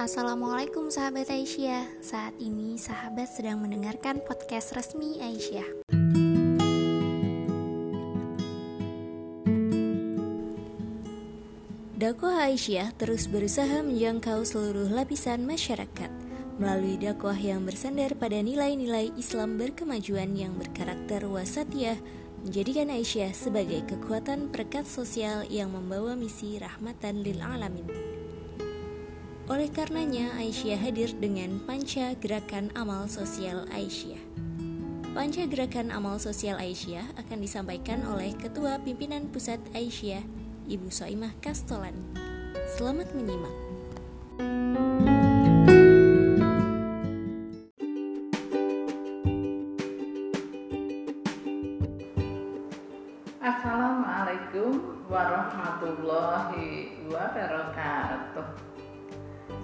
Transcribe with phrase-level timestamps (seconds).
[0.00, 2.00] Assalamualaikum sahabat Aisyah.
[2.00, 5.84] Saat ini sahabat sedang mendengarkan podcast resmi Aisyah.
[12.00, 16.08] Dakwah Aisyah terus berusaha menjangkau seluruh lapisan masyarakat.
[16.56, 22.00] Melalui dakwah yang bersandar pada nilai-nilai Islam berkemajuan yang berkarakter wasatiyah
[22.40, 28.09] menjadikan Aisyah sebagai kekuatan perekat sosial yang membawa misi rahmatan lil alamin.
[29.50, 34.22] Oleh karenanya, Aisyah hadir dengan Panca Gerakan Amal Sosial Aisyah.
[35.10, 40.22] Panca Gerakan Amal Sosial Aisyah akan disampaikan oleh Ketua Pimpinan Pusat Aisyah,
[40.70, 41.98] Ibu Soimah Kastolani.
[42.78, 43.50] Selamat menyimak.
[53.42, 54.78] Assalamualaikum
[55.10, 58.70] warahmatullahi wabarakatuh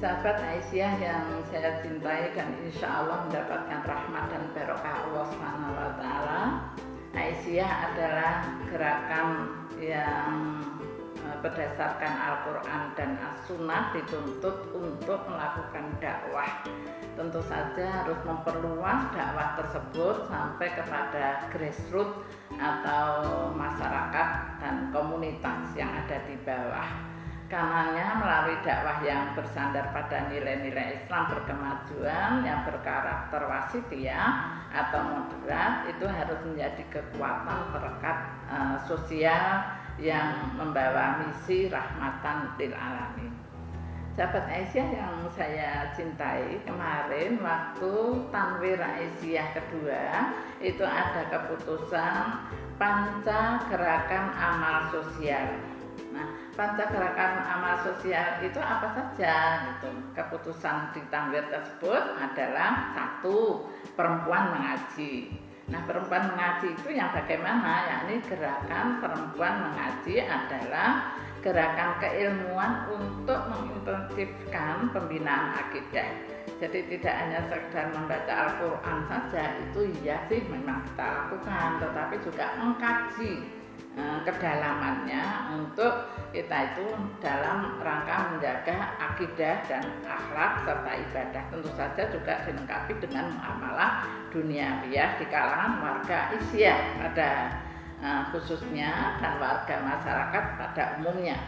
[0.00, 5.74] sahabat Aisyah yang saya cintai dan insya Allah mendapatkan rahmat dan barokah Allah Subhanahu.
[7.14, 8.34] Aisyah adalah
[8.66, 9.28] gerakan
[9.78, 10.58] yang
[11.14, 16.66] e, berdasarkan Al-Quran dan As-Sunnah dituntut untuk melakukan dakwah
[17.14, 22.18] tentu saja harus memperluas dakwah tersebut sampai kepada grassroots
[22.58, 23.06] atau
[23.54, 27.13] masyarakat dan komunitas yang ada di bawah
[27.54, 36.02] Karenanya melalui dakwah yang bersandar pada nilai-nilai Islam berkemajuan yang berkarakter wasitiyah atau moderat itu
[36.02, 38.18] harus menjadi kekuatan perekat
[38.50, 39.70] uh, sosial
[40.02, 43.30] yang membawa misi rahmatan lil alamin.
[44.18, 47.94] Sahabat Aisyah yang saya cintai kemarin waktu
[48.34, 52.50] Tanwir Aisyah kedua itu ada keputusan
[52.82, 55.73] panca gerakan amal sosial
[56.54, 59.34] Panca gerakan amal sosial itu apa saja
[59.74, 59.90] gitu.
[60.14, 63.66] Keputusan di Tanwir tersebut adalah satu
[63.98, 65.34] perempuan mengaji.
[65.66, 67.90] Nah, perempuan mengaji itu yang bagaimana?
[67.90, 76.06] Yakni gerakan perempuan mengaji adalah gerakan keilmuan untuk mengintensifkan pembinaan akidah.
[76.62, 82.46] Jadi tidak hanya sekedar membaca Al-Quran saja, itu iya sih memang kita lakukan, tetapi juga
[82.62, 83.32] mengkaji
[84.24, 86.86] kedalamannya untuk kita itu
[87.22, 91.42] dalam rangka menjaga akidah dan akhlak serta ibadah.
[91.52, 94.02] Tentu saja juga dilengkapi dengan muamalah
[94.34, 97.30] duniawiah di kalangan warga Asia pada
[98.02, 101.38] uh, khususnya dan warga masyarakat pada umumnya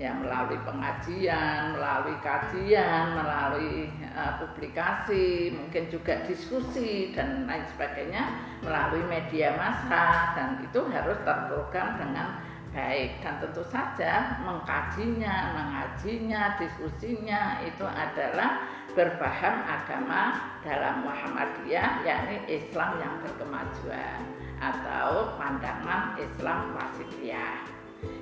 [0.00, 8.24] ya melalui pengajian, melalui kajian, melalui uh, publikasi, mungkin juga diskusi dan lain sebagainya
[8.64, 12.40] melalui media massa dan itu harus terprogram dengan
[12.72, 18.64] baik dan tentu saja mengkajinya, mengajinya, diskusinya itu adalah
[18.96, 24.20] berpaham agama dalam Muhammadiyah yakni Islam yang berkemajuan
[24.64, 27.79] atau pandangan Islam wasitiyah.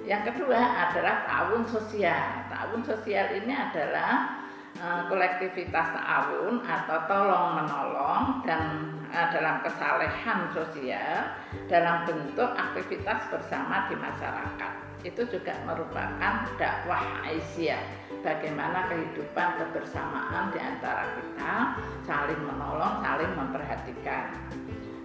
[0.09, 2.49] Yang kedua adalah tahun sosial.
[2.49, 4.41] Tahun sosial ini adalah
[4.81, 11.29] uh, kolektivitas ta'awun atau tolong menolong dan uh, dalam kesalehan sosial
[11.69, 14.73] dalam bentuk aktivitas bersama di masyarakat.
[15.07, 18.11] Itu juga merupakan dakwah Aisyah.
[18.19, 21.55] Bagaimana kehidupan kebersamaan di antara kita
[22.03, 24.35] saling menolong, saling memperhatikan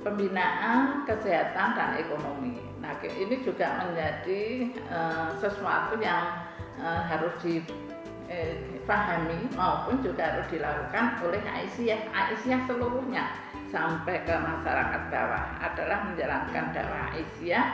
[0.03, 2.59] pembinaan kesehatan dan ekonomi.
[2.83, 6.43] Nah, ini juga menjadi uh, sesuatu yang
[6.83, 13.23] uh, harus dipahami eh, maupun juga harus dilakukan oleh Aisyah, Aisyah seluruhnya
[13.71, 17.65] sampai ke masyarakat bawah adalah menjalankan dakwah Aisyah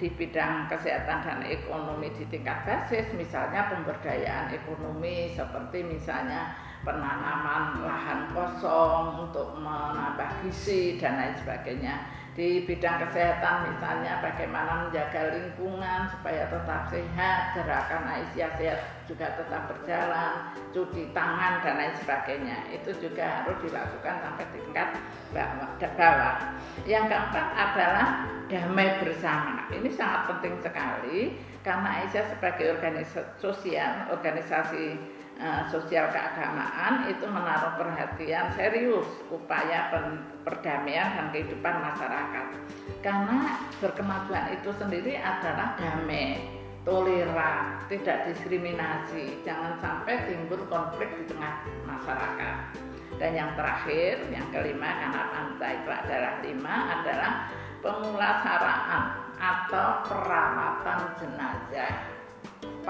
[0.00, 8.32] di bidang kesehatan dan ekonomi di tingkat basis, misalnya pemberdayaan ekonomi seperti misalnya penanaman lahan
[8.32, 12.19] kosong untuk menambah gizi dan lain sebagainya.
[12.40, 19.68] Di bidang kesehatan misalnya bagaimana menjaga lingkungan supaya tetap sehat, gerakan Aisyah sehat juga tetap
[19.68, 22.64] berjalan, cuci tangan dan lain sebagainya.
[22.72, 24.88] Itu juga harus dilakukan sampai tingkat
[25.36, 26.40] bawah.
[26.88, 28.08] Yang keempat adalah
[28.48, 29.68] damai bersama.
[29.76, 34.96] Ini sangat penting sekali karena Aisyah sebagai organisasi sosial, organisasi
[35.40, 39.88] Eh, sosial keagamaan itu menaruh perhatian serius upaya
[40.44, 42.46] perdamaian dan kehidupan masyarakat.
[43.00, 46.44] Karena berkemajuan itu sendiri adalah damai
[46.84, 52.56] toleran tidak diskriminasi jangan sampai timbul konflik di tengah masyarakat.
[53.16, 57.32] Dan yang terakhir yang kelima karena anta itu adalah lima adalah
[57.80, 59.04] pemulasaraan
[59.40, 62.19] atau perawatan jenazah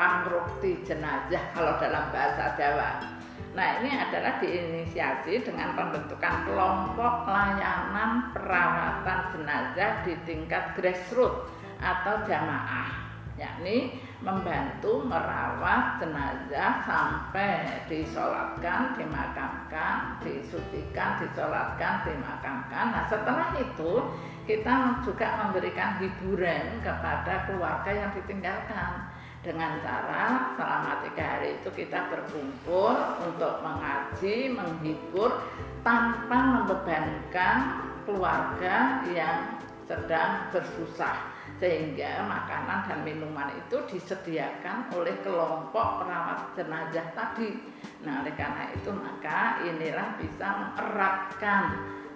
[0.00, 3.20] pangrukti jenazah kalau dalam bahasa Jawa
[3.50, 11.50] Nah ini adalah diinisiasi dengan pembentukan kelompok layanan perawatan jenazah di tingkat grassroots
[11.82, 13.11] atau jamaah
[13.41, 22.87] yakni membantu merawat jenazah sampai disolatkan, dimakamkan, disucikan, disolatkan, dimakamkan.
[22.93, 24.05] Nah setelah itu
[24.44, 29.08] kita juga memberikan hiburan kepada keluarga yang ditinggalkan
[29.40, 32.92] dengan cara selama tiga hari itu kita berkumpul
[33.25, 35.32] untuk mengaji, menghibur
[35.81, 37.56] tanpa membebankan
[38.04, 39.56] keluarga yang
[39.88, 47.52] sedang bersusah sehingga makanan dan minuman itu disediakan oleh kelompok perawat jenazah tadi.
[48.00, 51.64] Nah, oleh karena itu maka inilah bisa mengeratkan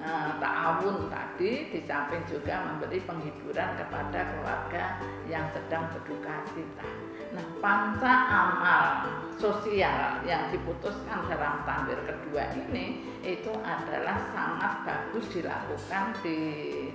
[0.01, 0.11] e,
[0.41, 4.85] ta'awun tadi di samping juga memberi penghiburan kepada keluarga
[5.31, 6.87] yang sedang berduka cita.
[7.35, 8.87] Nah, panca amal
[9.35, 16.39] sosial yang diputuskan dalam tampil kedua ini itu adalah sangat bagus dilakukan di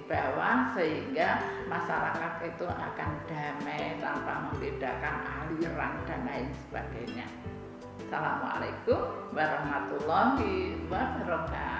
[0.08, 7.28] bawah sehingga masyarakat itu akan damai tanpa membedakan aliran dan lain sebagainya.
[8.08, 9.02] Assalamualaikum
[9.36, 11.79] warahmatullahi wabarakatuh.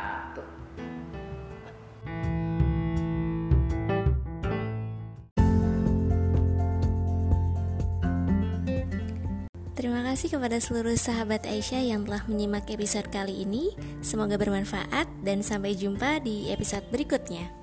[9.80, 13.72] Terima kasih kepada seluruh sahabat Aisyah yang telah menyimak episode kali ini.
[14.04, 17.59] Semoga bermanfaat dan sampai jumpa di episode berikutnya.